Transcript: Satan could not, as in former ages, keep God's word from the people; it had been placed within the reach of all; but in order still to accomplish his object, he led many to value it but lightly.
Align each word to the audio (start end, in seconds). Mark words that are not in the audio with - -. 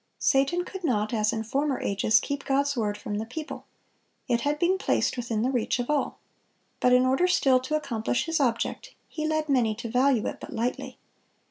Satan 0.17 0.65
could 0.65 0.83
not, 0.83 1.13
as 1.13 1.31
in 1.31 1.43
former 1.43 1.79
ages, 1.79 2.19
keep 2.19 2.43
God's 2.43 2.75
word 2.75 2.97
from 2.97 3.19
the 3.19 3.25
people; 3.27 3.67
it 4.27 4.41
had 4.41 4.57
been 4.57 4.79
placed 4.79 5.15
within 5.15 5.43
the 5.43 5.51
reach 5.51 5.77
of 5.77 5.91
all; 5.91 6.17
but 6.79 6.91
in 6.91 7.05
order 7.05 7.27
still 7.27 7.59
to 7.59 7.75
accomplish 7.75 8.25
his 8.25 8.39
object, 8.39 8.95
he 9.07 9.27
led 9.27 9.47
many 9.47 9.75
to 9.75 9.91
value 9.91 10.25
it 10.25 10.39
but 10.39 10.53
lightly. 10.53 10.97